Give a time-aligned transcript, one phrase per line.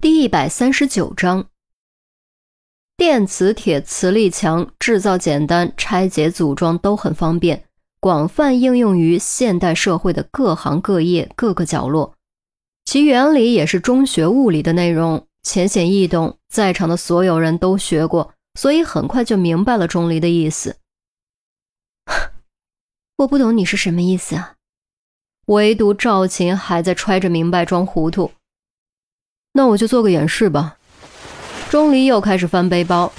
[0.00, 1.46] 第一百三十九章，
[2.96, 7.66] 电磁铁磁力强，制造简单，拆解组装都很方便，
[8.00, 12.14] 广泛应用于现代社会的各行各业各个角落。
[12.86, 20.78] 其原理也是中学物理的内容，浅显易懂，在场的所有人都学过，所以很快就明白了钟离的意思。
[23.18, 24.54] 我不懂你是什么意思啊？
[25.48, 28.30] 唯独赵琴还在揣着明白装糊涂。
[29.52, 30.76] 那我就做个演示吧。
[31.68, 33.12] 钟离又开始翻背包，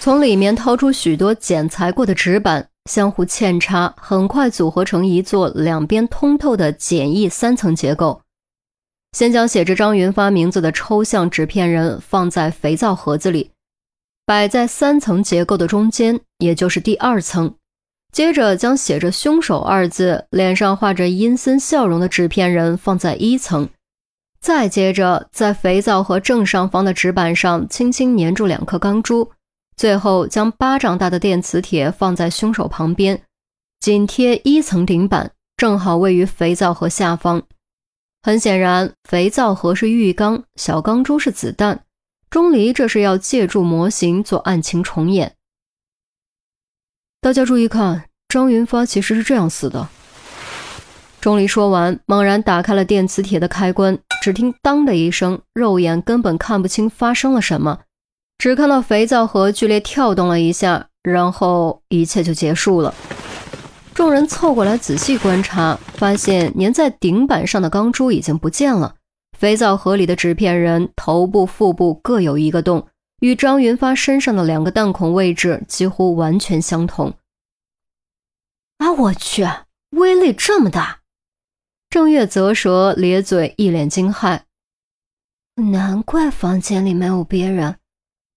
[0.00, 8.20] 从里面掏出许多剪裁过的纸板，相互嵌插，很快组合成一座两边通透的简易三层结构。
[9.16, 13.52] 先将写着张云发名字的抽象纸片人放在肥皂盒子里，
[14.26, 17.54] 摆在三层结构的中间，也就是第二层。
[18.12, 23.68] 接着将写着“凶手”二字、脸上画着阴森笑容的纸片人放在一层。
[24.44, 29.32] 再接着，在肥皂盒正上方的纸板上轻轻粘住两颗钢珠，
[29.74, 33.22] 最后将巴掌大的电磁铁放在凶手旁边，
[33.80, 37.42] 紧贴一层顶板，正好位于肥皂盒下方。
[38.20, 41.82] 很显然，肥皂盒是浴缸，小钢珠是子弹。
[42.28, 45.36] 钟离这是要借助模型做案情重演。
[47.22, 49.88] 大家注意看，张云发其实是这样死的。
[51.24, 57.80] 钟离说完，猛然打开了电磁铁的开关，只听“当”的一声，肉眼根本看不清发生了什么，
[58.36, 62.94] 只看到肥皂盒剧烈跳动了一下，然后一切就结束了。
[63.94, 68.96] 众人凑过来仔细观察，发现粘在顶板上的钢珠已经不见了，
[69.38, 72.86] 肥皂盒里的纸片人头部、腹部各有一个洞，
[73.20, 77.14] 与张云发身上的两个弹孔位置几乎完全相同。
[78.76, 79.48] 啊，我去，
[79.92, 80.98] 威力这么大！
[81.94, 84.40] 郑月啧舌咧嘴，一脸惊骇。
[85.54, 87.78] 难怪房间里没有别人，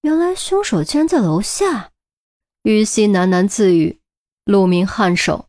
[0.02, 1.90] 原来凶手竟然在楼下。
[2.62, 4.00] 于西喃喃自语。
[4.46, 5.48] 陆明颔首：“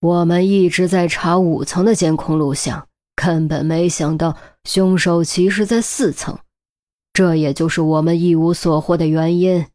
[0.00, 6.38] 我们一直在查五层的监控录像，根本没想到凶手其实在四层，
[7.12, 9.66] 这也就是我们一无所获的原因。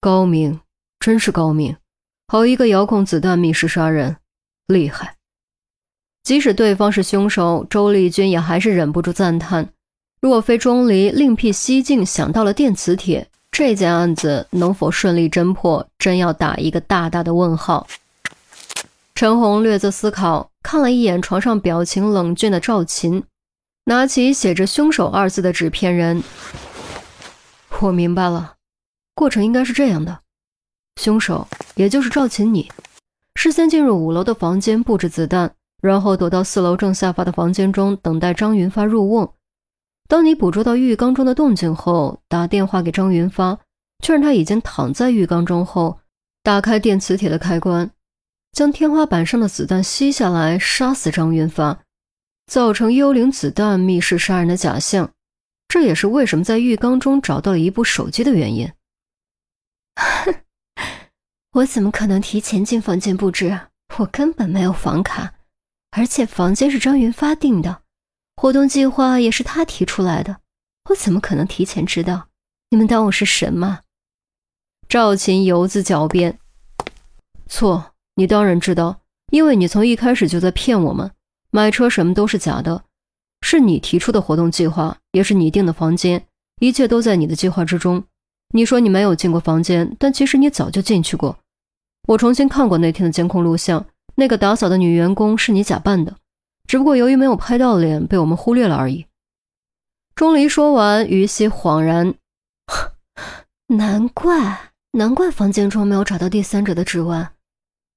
[0.00, 0.60] 高明，
[1.00, 1.76] 真是高明！
[2.28, 4.18] 好一个遥控子弹密室杀人，
[4.68, 5.13] 厉害！”
[6.24, 9.68] 即使对方是凶手，周丽君也还是忍不住赞叹：
[10.22, 17.86] 若非钟离另辟蹊径想到了电磁铁，这件案子能否顺利侦破，真要打一个大大的问号。
[19.14, 23.22] 陈红略作思考，看了一眼床上表情冷峻的赵琴，
[23.84, 26.22] 拿起写着“凶手”二字的纸片人。
[27.80, 28.54] 我明白了，
[29.14, 30.20] 过程应该是这样的：
[30.96, 32.72] 凶手，也就是赵琴，你
[33.34, 35.54] 事先进入五楼的房间布置子弹。
[35.86, 39.34] 然后躲到四楼正下方的房间中，等待张云发入瓮。
[40.08, 43.58] 当你捕捉到浴缸中的动静后，打电话给张云发，
[44.02, 46.00] 确认他已经躺在浴缸中后，
[46.42, 47.90] 打开电磁铁的开关，
[48.52, 51.78] 将天花板上的子弹吸下来，杀死张云发，
[52.46, 55.10] 造成幽灵子弹密室杀人的假象。
[55.68, 58.72] 这也是为什么在浴缸中找到了一部手机的原因。
[61.52, 63.60] 我怎么可能提前进房间布置？
[63.98, 65.33] 我根本没有房卡。
[65.96, 67.82] 而且房间是张云发定的，
[68.34, 70.38] 活动计划也是他提出来的，
[70.90, 72.26] 我怎么可能提前知道？
[72.70, 73.82] 你们当我是神吗？
[74.88, 76.40] 赵琴游子狡辩
[77.46, 81.12] ：“错，你当然知道，因为你从一开始就在骗我们，
[81.52, 82.82] 买车什么都是假的，
[83.42, 86.26] 是你提出的活动计划，也是你订的房间，
[86.58, 88.02] 一切都在你的计划之中。
[88.52, 91.38] 你说你没有进过房间，但其实你早就进去过。
[92.08, 93.86] 我重新看过那天的监控录像。”
[94.16, 96.16] 那个打扫的女员工是你假扮的，
[96.68, 99.06] 只不过由于没有拍到脸，被我们忽略了而已。
[100.14, 102.14] 钟离说完，于西恍然，
[103.66, 107.28] 难怪，难怪房间中没有找到第三者的指纹。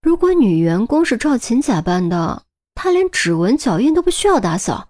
[0.02, 4.90] 如果女员工是赵琴假扮的，她连指纹、脚印都不需要打扫。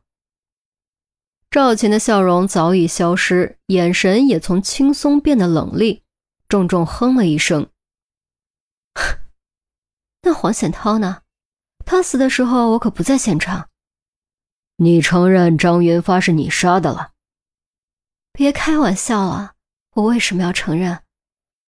[1.49, 6.03] 赵琴的笑容早已消失，眼神也从轻松变得冷厉，
[6.47, 7.69] 重重哼了一声。
[10.23, 11.21] 那黄显涛呢？
[11.89, 13.69] 他死的时候我可不在现场。
[14.75, 17.11] 你承认张云发是你杀的了？
[18.33, 19.53] 别开玩笑了，
[19.95, 20.99] 我为什么要承认？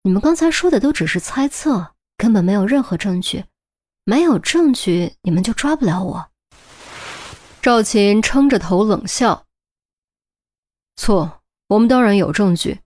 [0.04, 3.44] 你们刚才说的都只是猜测，根本没有任何证据。
[4.06, 6.30] 没有证据，你们就抓不了我。
[7.60, 9.46] 赵琴撑着头冷笑
[10.96, 12.80] ：“错，我们当然有证据。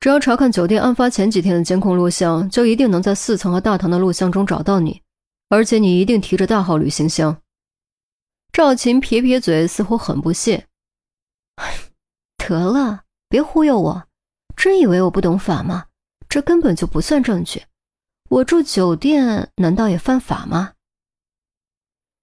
[0.00, 5.00] 只要查看酒店案发前几天的监控录像，就一定能在四层和大堂的录像中找到你。”
[5.48, 7.40] 而且你一定提着大号旅行箱。
[8.52, 10.66] 赵琴撇撇嘴，似乎很不屑。
[12.36, 14.06] 得了，别忽悠我，
[14.56, 15.86] 真以为我不懂法吗？
[16.28, 17.62] 这根本就不算证据。
[18.28, 20.72] 我住酒店难道也犯法吗？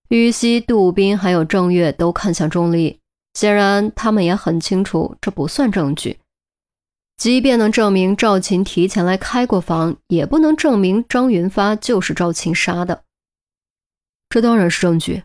[0.10, 3.00] 于西、杜宾还有郑月都看向钟离，
[3.34, 6.20] 显然他们也很清楚这不算证据。
[7.18, 13.04] 即便能证明赵琴提前来开过房，也不能证明张云发就是赵琴杀的。
[14.32, 15.24] 这当然是证据。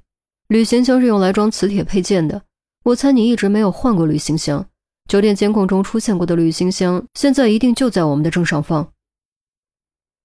[0.49, 2.43] 旅行箱是用来装磁铁配件的，
[2.82, 4.69] 我猜你一直没有换过旅行箱。
[5.08, 8.93] 酒店监控中出现过的旅行箱，现在一定就在我们的正上方。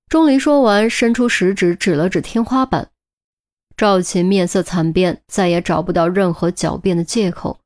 [0.09, 2.89] 钟离说完，伸出食指指了指天花板。
[3.77, 7.59] 赵琴面色惨变，再也找不到任何狡辩的借口。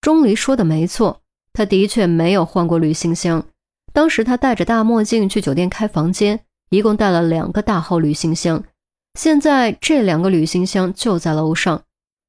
[0.00, 1.20] 钟离说的没错，
[1.52, 3.46] 他的确没有换过旅行箱。
[3.92, 8.64] 当时他戴着大墨镜去酒店开房间，一共带了两个大号旅行箱。
[9.16, 11.82] 现在这两个旅行箱就在楼上。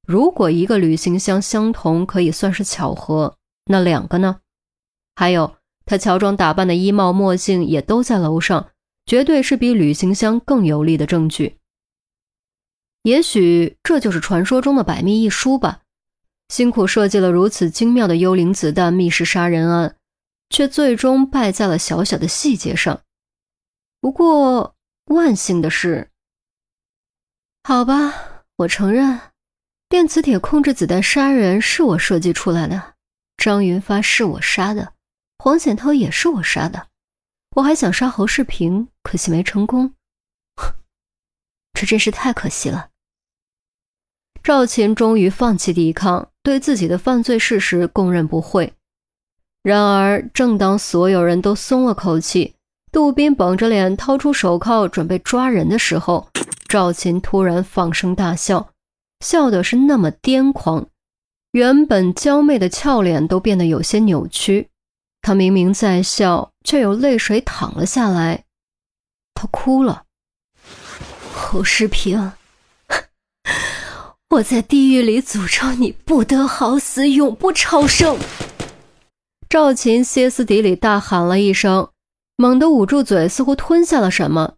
[0.07, 3.35] 如果一个旅行箱相同，可以算是巧合，
[3.65, 4.39] 那两个呢？
[5.15, 8.69] 还有他乔装打扮的衣帽、墨镜也都在楼上，
[9.05, 11.57] 绝对是比旅行箱更有力的证据。
[13.03, 15.81] 也许这就是传说中的百密一疏吧。
[16.47, 19.97] 辛苦设计了如此精妙的幽灵子弹密室杀人案，
[20.49, 23.01] 却最终败在了小小的细节上。
[23.99, 24.75] 不过
[25.07, 26.09] 万幸的是，
[27.67, 29.19] 好吧，我承认，
[29.89, 32.93] 电磁铁控制子弹杀人是我设计出来的，
[33.35, 34.93] 张云发是我杀的，
[35.37, 36.87] 黄显涛也是我杀的，
[37.57, 39.93] 我还想杀侯世平，可惜没成功。
[40.55, 40.75] 哼
[41.73, 42.87] 这真是太可惜了。
[44.41, 48.71] 赵琴终于放弃抵抗，对自己的犯罪事实供认不讳。
[49.61, 52.55] 然而，正当所有人都松了口气，
[52.93, 56.29] 杜宾绷着脸掏出手铐准备抓人的时候，
[56.67, 58.69] 赵琴突然放声大笑，
[59.21, 60.87] 笑的是那么癫狂，
[61.51, 64.69] 原本娇媚的俏脸都变得有些扭曲。
[65.21, 68.43] 她明明在笑，却有泪水淌了下来，
[69.33, 70.03] 她哭了。
[71.33, 72.33] 侯世平，
[74.31, 78.17] 我在地狱里诅咒你不得好死，永不超生！
[79.47, 81.89] 赵琴歇斯底里大喊了一声，
[82.35, 84.56] 猛地捂住嘴，似乎吞下了什么，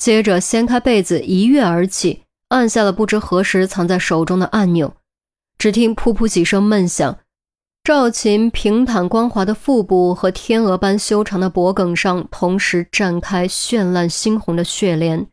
[0.00, 4.94] 接着掀开被子一跃而起，按下了不知何时藏在手中的按钮。
[5.58, 7.18] 只听噗噗几声闷响，
[7.84, 15.26] 赵琴平坦光滑的腹部和天鹅般修长的脖颈上同时绽开绚烂猩红的血莲。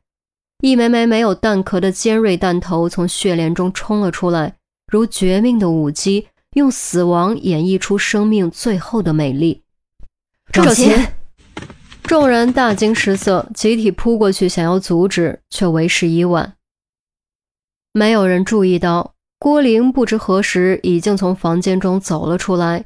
[0.59, 4.55] 一枚枚没有弹壳的尖锐弹头从血莲中冲了出来，
[4.91, 9.63] 如绝命的舞姬，用死亡演绎出生命最后的美丽。
[10.51, 10.91] 赵琴，
[12.07, 16.55] 众人大惊失色，集体扑过去想要阻止，却为时已晚。
[17.91, 22.85] 没有人注意到，郭玲不知何时已经从房间中走了出来，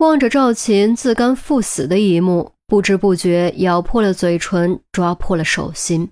[0.00, 6.10] 望着赵琴自甘赴死的一幕，不知不觉咬破了嘴唇，抓破了手心。